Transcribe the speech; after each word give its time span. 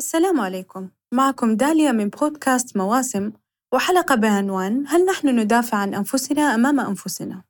السلام 0.00 0.40
عليكم 0.40 0.88
معكم 1.12 1.56
داليا 1.56 1.92
من 1.92 2.08
بودكاست 2.08 2.76
مواسم 2.76 3.32
وحلقة 3.74 4.14
بعنوان 4.14 4.84
هل 4.88 5.04
نحن 5.04 5.28
ندافع 5.40 5.78
عن 5.78 5.94
أنفسنا 5.94 6.54
أمام 6.54 6.80
أنفسنا؟ 6.80 7.42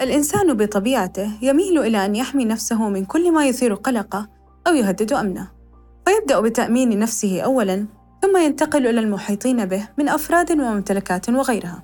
الإنسان 0.00 0.54
بطبيعته 0.54 1.32
يميل 1.42 1.78
إلى 1.78 2.04
أن 2.04 2.16
يحمي 2.16 2.44
نفسه 2.44 2.88
من 2.88 3.04
كل 3.04 3.32
ما 3.32 3.46
يثير 3.46 3.74
قلقه 3.74 4.28
أو 4.66 4.74
يهدد 4.74 5.12
أمنه 5.12 5.50
فيبدأ 6.06 6.40
بتأمين 6.40 6.98
نفسه 6.98 7.40
أولاً 7.40 7.95
ثم 8.26 8.36
ينتقل 8.36 8.86
إلى 8.86 9.00
المحيطين 9.00 9.64
به 9.64 9.88
من 9.98 10.08
أفراد 10.08 10.52
وممتلكات 10.52 11.28
وغيرها. 11.28 11.82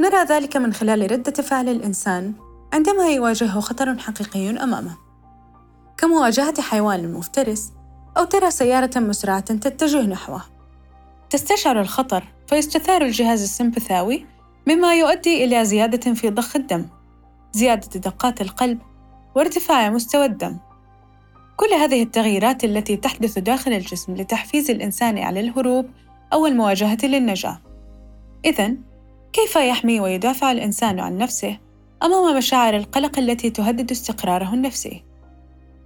نرى 0.00 0.24
ذلك 0.24 0.56
من 0.56 0.72
خلال 0.72 1.12
ردة 1.12 1.42
فعل 1.42 1.68
الإنسان 1.68 2.32
عندما 2.72 3.08
يواجهه 3.08 3.60
خطر 3.60 3.98
حقيقي 3.98 4.50
أمامه، 4.50 4.96
كمواجهة 5.96 6.62
حيوان 6.62 7.12
مفترس 7.12 7.72
أو 8.16 8.24
ترى 8.24 8.50
سيارة 8.50 8.98
مسرعة 8.98 9.40
تتجه 9.40 10.02
نحوه. 10.02 10.42
تستشعر 11.30 11.80
الخطر 11.80 12.24
فيستثار 12.46 13.02
الجهاز 13.02 13.42
السمبثاوي 13.42 14.26
مما 14.66 14.94
يؤدي 14.94 15.44
إلى 15.44 15.64
زيادة 15.64 16.14
في 16.14 16.30
ضخ 16.30 16.56
الدم، 16.56 16.86
زيادة 17.52 18.00
دقات 18.00 18.40
القلب، 18.40 18.78
وارتفاع 19.34 19.90
مستوى 19.90 20.24
الدم، 20.24 20.58
كل 21.56 21.74
هذه 21.74 22.02
التغييرات 22.02 22.64
التي 22.64 22.96
تحدث 22.96 23.38
داخل 23.38 23.72
الجسم 23.72 24.14
لتحفيز 24.14 24.70
الإنسان 24.70 25.18
على 25.18 25.40
الهروب 25.40 25.86
أو 26.32 26.46
المواجهة 26.46 26.98
للنجاة. 27.02 27.60
إذا، 28.44 28.74
كيف 29.32 29.56
يحمي 29.56 30.00
ويدافع 30.00 30.52
الإنسان 30.52 31.00
عن 31.00 31.18
نفسه 31.18 31.58
أمام 32.02 32.36
مشاعر 32.36 32.76
القلق 32.76 33.18
التي 33.18 33.50
تهدد 33.50 33.90
استقراره 33.90 34.54
النفسي؟ 34.54 35.04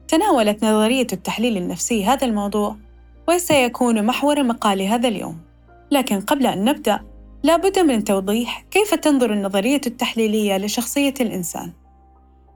تناولت 0.08 0.64
نظرية 0.64 1.06
التحليل 1.12 1.56
النفسي 1.56 2.04
هذا 2.04 2.26
الموضوع 2.26 2.76
وسيكون 3.28 4.06
محور 4.06 4.42
مقال 4.42 4.82
هذا 4.82 5.08
اليوم. 5.08 5.38
لكن 5.90 6.20
قبل 6.20 6.46
أن 6.46 6.64
نبدأ، 6.64 7.00
لابد 7.42 7.78
من 7.78 8.04
توضيح 8.04 8.64
كيف 8.70 8.94
تنظر 8.94 9.32
النظرية 9.32 9.80
التحليلية 9.86 10.56
لشخصية 10.56 11.14
الإنسان. 11.20 11.72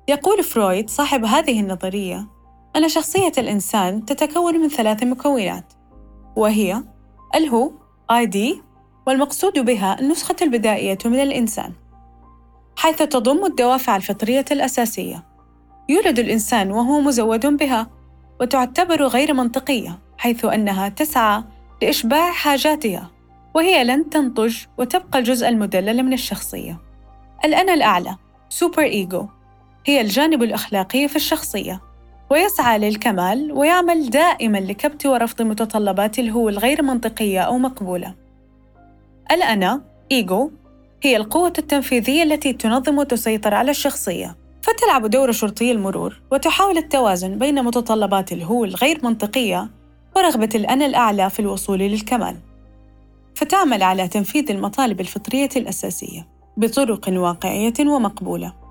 يقول 0.09 0.43
فرويد 0.43 0.91
صاحب 0.91 1.25
هذه 1.25 1.61
النظرية 1.61 2.27
أن 2.77 2.89
شخصية 2.89 3.33
الإنسان 3.39 4.05
تتكون 4.05 4.57
من 4.57 4.69
ثلاث 4.69 5.03
مكونات 5.03 5.73
وهي 6.37 6.83
الهو 7.35 7.73
ID 8.13 8.37
والمقصود 9.07 9.59
بها 9.59 10.01
النسخة 10.01 10.37
البدائية 10.43 10.99
من 11.05 11.21
الإنسان 11.21 11.73
حيث 12.77 12.97
تضم 13.03 13.45
الدوافع 13.45 13.97
الفطرية 13.97 14.45
الأساسية. 14.51 15.25
يولد 15.89 16.19
الإنسان 16.19 16.71
وهو 16.71 17.01
مزود 17.01 17.47
بها 17.47 17.91
وتعتبر 18.41 19.07
غير 19.07 19.35
منطقية 19.35 19.99
حيث 20.19 20.45
أنها 20.45 20.89
تسعى 20.89 21.43
لإشباع 21.83 22.33
حاجاتها 22.33 23.11
وهي 23.55 23.85
لن 23.85 24.11
تنضج 24.11 24.57
وتبقى 24.79 25.19
الجزء 25.19 25.49
المدلل 25.49 26.03
من 26.03 26.13
الشخصية. 26.13 26.79
الأنا 27.45 27.75
الأعلى 27.75 28.17
سوبر 28.49 28.83
إيجو 28.83 29.27
هي 29.87 30.01
الجانب 30.01 30.43
الأخلاقي 30.43 31.09
في 31.09 31.17
الشخصية. 31.17 31.92
ويسعى 32.33 32.79
للكمال 32.79 33.53
ويعمل 33.53 34.11
دائما 34.11 34.59
لكبت 34.59 35.07
ورفض 35.07 35.43
متطلبات 35.43 36.19
الهو 36.19 36.49
الغير 36.49 36.83
منطقية 36.83 37.41
أو 37.41 37.59
مقبولة. 37.59 38.15
الأنا 39.33 39.83
إيجو 40.13 40.51
هي 41.03 41.17
القوة 41.17 41.53
التنفيذية 41.59 42.23
التي 42.23 42.53
تنظم 42.53 42.99
وتسيطر 42.99 43.55
على 43.55 43.71
الشخصية، 43.71 44.37
فتلعب 44.63 45.07
دور 45.07 45.33
شرطي 45.33 45.73
المرور 45.73 46.21
وتحاول 46.31 46.79
التوازن 46.79 47.39
بين 47.39 47.65
متطلبات 47.65 48.33
الهو 48.33 48.65
الغير 48.65 49.01
منطقية 49.03 49.71
ورغبة 50.17 50.51
الأنا 50.55 50.87
الأعلى 50.87 51.31
في 51.31 51.41
الوصول 51.41 51.79
للكمال. 51.79 52.37
فتعمل 53.35 53.83
على 53.83 54.09
تنفيذ 54.09 54.51
المطالب 54.51 55.01
الفطرية 55.01 55.51
الأساسية 55.57 56.27
بطرق 56.57 57.09
واقعية 57.09 57.75
ومقبولة. 57.81 58.62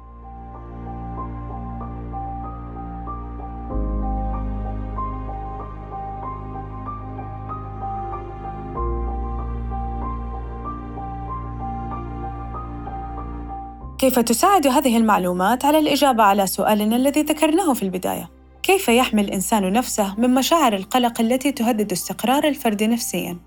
كيف 14.01 14.19
تساعد 14.19 14.67
هذه 14.67 14.97
المعلومات 14.97 15.65
على 15.65 15.79
الإجابة 15.79 16.23
على 16.23 16.47
سؤالنا 16.47 16.95
الذي 16.95 17.21
ذكرناه 17.21 17.73
في 17.73 17.83
البداية؟ 17.83 18.29
كيف 18.63 18.89
يحمي 18.89 19.21
الإنسان 19.21 19.73
نفسه 19.73 20.15
من 20.19 20.33
مشاعر 20.33 20.73
القلق 20.73 21.21
التي 21.21 21.51
تهدد 21.51 21.91
استقرار 21.91 22.43
الفرد 22.43 22.83
نفسياً؟ 22.83 23.37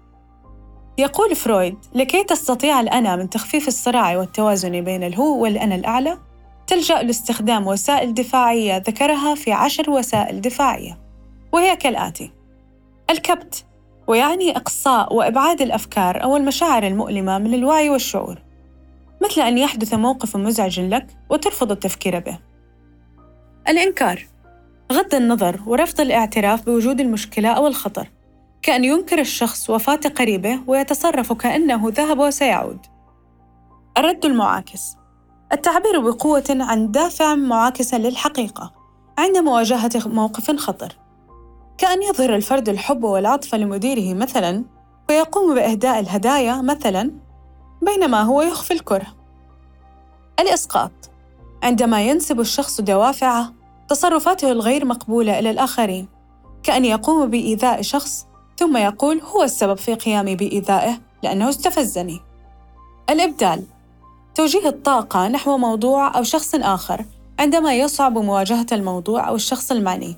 يقول 0.99 1.37
فرويد: 1.37 1.77
لكي 1.95 2.25
تستطيع 2.25 2.81
الأنا 2.81 3.17
من 3.17 3.31
تخفيف 3.31 3.69
الصراع 3.69 4.19
والتوازن 4.19 4.81
بين 4.81 5.03
الهو 5.03 5.43
والأنا 5.43 5.75
الأعلى، 5.75 6.19
تلجأ 6.67 7.03
لاستخدام 7.03 7.67
وسائل 7.67 8.15
دفاعية 8.15 8.77
ذكرها 8.77 9.35
في 9.35 9.53
عشر 9.53 9.91
وسائل 9.91 10.41
دفاعية، 10.41 10.99
وهي 11.53 11.77
كالآتي: 11.77 12.33
الكبت، 13.11 13.65
ويعني 14.07 14.57
إقصاء 14.57 15.15
وإبعاد 15.15 15.63
الأفكار 15.63 16.23
أو 16.23 16.37
المشاعر 16.37 16.87
المؤلمة 16.87 17.39
من 17.39 17.55
الوعي 17.55 17.91
والشعور. 17.91 18.54
مثل 19.25 19.41
أن 19.41 19.59
يحدث 19.59 19.95
موقف 19.95 20.37
مزعج 20.37 20.81
لك 20.81 21.07
وترفض 21.31 21.71
التفكير 21.71 22.19
به. 22.19 22.39
الإنكار 23.69 24.27
غض 24.93 25.15
النظر 25.15 25.61
ورفض 25.67 26.01
الاعتراف 26.01 26.67
بوجود 26.67 27.01
المشكلة 27.01 27.49
أو 27.49 27.67
الخطر، 27.67 28.11
كأن 28.63 28.85
ينكر 28.85 29.19
الشخص 29.19 29.71
وفاة 29.71 30.01
قريبه 30.17 30.61
ويتصرف 30.67 31.33
كأنه 31.33 31.89
ذهب 31.89 32.19
وسيعود. 32.19 32.79
الرد 33.99 34.25
المعاكس 34.25 34.97
التعبير 35.53 36.01
بقوة 36.01 36.45
عن 36.51 36.91
دافع 36.91 37.35
معاكس 37.35 37.95
للحقيقة 37.95 38.73
عند 39.19 39.37
مواجهة 39.37 39.91
موقف 40.07 40.51
خطر، 40.57 40.97
كأن 41.79 42.03
يظهر 42.03 42.35
الفرد 42.35 42.69
الحب 42.69 43.05
والعطف 43.05 43.55
لمديره 43.55 44.15
مثلاً 44.15 44.65
ويقوم 45.09 45.55
بإهداء 45.55 46.01
الهدايا 46.01 46.63
مثلاً 46.63 47.24
بينما 47.85 48.23
هو 48.23 48.43
يخفي 48.43 48.75
الكره. 48.75 49.07
الإسقاط. 50.41 50.91
عندما 51.63 52.03
ينسب 52.03 52.41
الشخص 52.41 52.81
دوافعه 52.81 53.53
تصرفاته 53.89 54.53
الغير 54.53 54.85
مقبولة 54.85 55.39
إلى 55.39 55.51
الآخرين. 55.51 56.09
كأن 56.63 56.85
يقوم 56.85 57.31
بإيذاء 57.31 57.83
شخص 57.83 58.27
ثم 58.57 58.77
يقول 58.77 59.21
هو 59.21 59.43
السبب 59.43 59.77
في 59.77 59.95
قيامي 59.95 60.37
بإيذائه 60.37 60.99
لأنه 61.23 61.49
استفزني. 61.49 62.21
الإبدال. 63.11 63.65
توجيه 64.35 64.69
الطاقة 64.69 65.29
نحو 65.29 65.59
موضوع 65.59 66.17
أو 66.19 66.23
شخص 66.23 66.55
آخر 66.55 67.05
عندما 67.39 67.75
يصعب 67.75 68.19
مواجهة 68.19 68.67
الموضوع 68.73 69.29
أو 69.29 69.35
الشخص 69.35 69.71
المعني. 69.71 70.17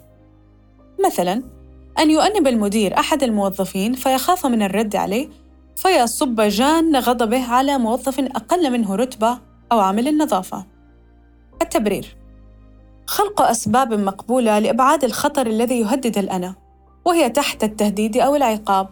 مثلاً 1.07 1.57
أن 1.99 2.11
يؤنب 2.11 2.47
المدير 2.47 2.99
أحد 2.99 3.23
الموظفين 3.23 3.93
فيخاف 3.93 4.47
من 4.47 4.63
الرد 4.63 4.97
عليه 4.97 5.29
فيصب 5.77 6.41
جان 6.41 6.97
غضبه 6.97 7.53
على 7.53 7.79
موظف 7.79 8.21
أقل 8.21 8.71
منه 8.73 8.95
رتبة 8.95 9.39
أو 9.73 9.81
عامل 9.81 10.09
النظافة. 10.09 10.67
التبرير 11.63 12.17
خلق 13.07 13.43
أسباب 13.43 13.95
مقبولة 13.95 14.59
لإبعاد 14.59 15.05
الخطر 15.05 15.47
الذي 15.47 15.81
يهدد 15.81 16.19
الأنا، 16.19 16.55
وهي 17.05 17.31
تحت 17.31 17.65
التهديد 17.65 18.17
أو 18.17 18.37
العقاب. 18.37 18.89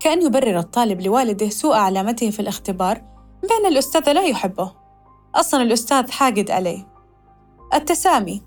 كأن 0.00 0.22
يبرر 0.22 0.58
الطالب 0.58 1.00
لوالده 1.00 1.48
سوء 1.48 1.74
علامته 1.74 2.30
في 2.30 2.40
الاختبار 2.40 3.02
بأن 3.42 3.72
الأستاذ 3.72 4.12
لا 4.12 4.22
يحبه. 4.22 4.72
أصلاً 5.34 5.62
الأستاذ 5.62 6.10
حاقد 6.10 6.50
عليه. 6.50 6.86
التسامي 7.74 8.42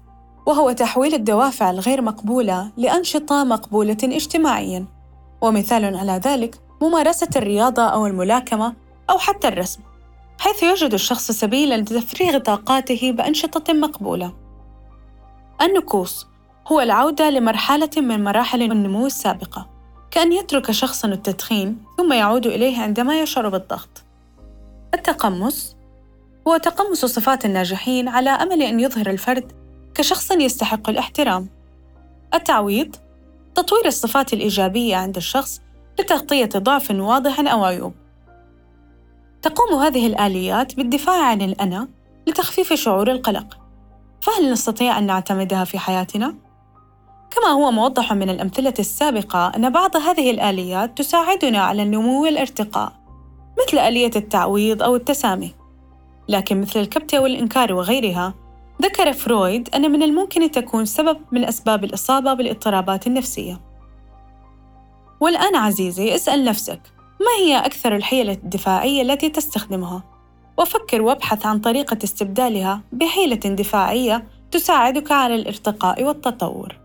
وهو 0.45 0.71
تحويل 0.71 1.13
الدوافع 1.13 1.69
الغير 1.69 2.01
مقبولة 2.01 2.71
لأنشطة 2.77 3.43
مقبولة 3.43 3.97
اجتماعياً. 4.03 4.85
ومثال 5.41 5.97
على 5.97 6.11
ذلك 6.11 6.59
ممارسة 6.81 7.29
الرياضة 7.35 7.83
أو 7.83 8.07
الملاكمة 8.07 8.73
أو 9.09 9.17
حتى 9.17 9.47
الرسم 9.47 9.81
حيث 10.39 10.63
يجد 10.63 10.93
الشخص 10.93 11.31
سبيلا 11.31 11.77
لتفريغ 11.77 12.37
طاقاته 12.37 13.11
بأنشطة 13.11 13.73
مقبولة. 13.73 14.33
النكوص 15.61 16.27
هو 16.67 16.81
العودة 16.81 17.29
لمرحلة 17.29 17.89
من 17.97 18.23
مراحل 18.23 18.61
النمو 18.61 19.05
السابقة 19.05 19.69
كأن 20.11 20.33
يترك 20.33 20.71
شخص 20.71 21.05
التدخين 21.05 21.77
ثم 21.97 22.13
يعود 22.13 22.47
إليه 22.47 22.81
عندما 22.81 23.21
يشعر 23.21 23.49
بالضغط. 23.49 24.03
التقمص 24.93 25.75
هو 26.47 26.57
تقمص 26.57 27.05
صفات 27.05 27.45
الناجحين 27.45 28.07
على 28.07 28.29
أمل 28.29 28.61
أن 28.61 28.79
يظهر 28.79 29.09
الفرد 29.09 29.51
كشخص 29.95 30.31
يستحق 30.31 30.89
الاحترام. 30.89 31.49
التعويض 32.33 32.95
تطوير 33.55 33.85
الصفات 33.85 34.33
الإيجابية 34.33 34.95
عند 34.95 35.17
الشخص 35.17 35.61
لتغطية 35.99 36.49
ضعف 36.57 36.91
واضح 36.91 37.39
أو 37.39 37.63
عيوب. 37.63 37.93
تقوم 39.41 39.79
هذه 39.79 40.07
الآليات 40.07 40.75
بالدفاع 40.75 41.25
عن 41.25 41.41
الأنا 41.41 41.87
لتخفيف 42.27 42.73
شعور 42.73 43.11
القلق. 43.11 43.57
فهل 44.21 44.51
نستطيع 44.51 44.97
أن 44.97 45.05
نعتمدها 45.05 45.63
في 45.63 45.79
حياتنا؟ 45.79 46.35
كما 47.31 47.47
هو 47.47 47.71
موضح 47.71 48.13
من 48.13 48.29
الأمثلة 48.29 48.73
السابقة 48.79 49.51
أن 49.55 49.69
بعض 49.69 49.95
هذه 49.95 50.31
الآليات 50.31 50.97
تساعدنا 50.97 51.59
على 51.59 51.83
النمو 51.83 52.23
والارتقاء 52.23 52.93
مثل 53.59 53.77
آلية 53.77 54.11
التعويض 54.15 54.83
أو 54.83 54.95
التسامي 54.95 55.55
لكن 56.29 56.61
مثل 56.61 56.79
الكبت 56.79 57.15
والإنكار 57.15 57.73
وغيرها 57.73 58.33
ذكر 58.81 59.13
فرويد 59.13 59.69
أن 59.75 59.91
من 59.91 60.03
الممكن 60.03 60.51
تكون 60.51 60.85
سبب 60.85 61.17
من 61.31 61.45
أسباب 61.45 61.83
الإصابة 61.83 62.33
بالاضطرابات 62.33 63.07
النفسية 63.07 63.66
والآن 65.19 65.55
عزيزي 65.55 66.15
اسأل 66.15 66.45
نفسك 66.45 66.81
ما 67.19 67.45
هي 67.45 67.57
أكثر 67.57 67.95
الحيل 67.95 68.29
الدفاعية 68.29 69.01
التي 69.01 69.29
تستخدمها؟ 69.29 70.03
وفكر 70.57 71.01
وابحث 71.01 71.45
عن 71.45 71.59
طريقة 71.59 71.97
استبدالها 72.03 72.81
بحيلة 72.91 73.35
دفاعية 73.35 74.27
تساعدك 74.51 75.11
على 75.11 75.35
الارتقاء 75.35 76.03
والتطور. 76.03 76.79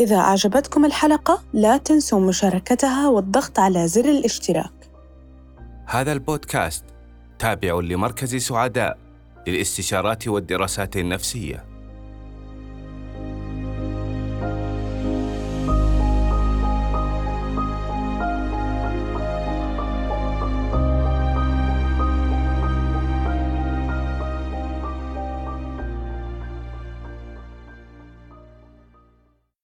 إذا 0.00 0.16
أعجبتكم 0.16 0.84
الحلقة 0.84 1.42
لا 1.52 1.76
تنسوا 1.76 2.20
مشاركتها 2.20 3.08
والضغط 3.08 3.58
على 3.58 3.88
زر 3.88 4.04
الاشتراك. 4.04 4.72
هذا 5.86 6.12
البودكاست 6.12 6.84
تابع 7.38 7.80
لمركز 7.80 8.36
سعداء 8.36 8.98
للاستشارات 9.46 10.28
والدراسات 10.28 10.96
النفسية. 10.96 11.75